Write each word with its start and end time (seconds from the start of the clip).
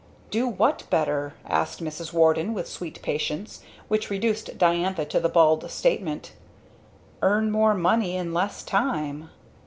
"Do 0.31 0.47
what 0.47 0.89
better?" 0.89 1.35
asked 1.45 1.79
Mrs. 1.79 2.11
Warden 2.11 2.55
with 2.55 2.67
sweet 2.67 2.99
patience, 3.03 3.61
which 3.87 4.09
reduced 4.09 4.57
Diantha 4.57 5.05
to 5.05 5.19
the 5.19 5.29
bald 5.29 5.69
statement, 5.69 6.31
"Earn 7.21 7.51
more 7.51 7.75
money 7.75 8.15
in 8.17 8.33
less 8.33 8.63
time." 8.63 9.29